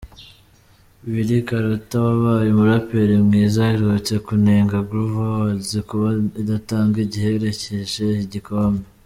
[1.11, 6.07] Willy Karuta wabaye umuraperi mwiza aherutse kunenga Groove Awards kuba
[6.41, 8.83] idatanga igiherekeje igikombe.